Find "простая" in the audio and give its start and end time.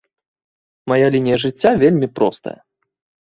2.17-2.57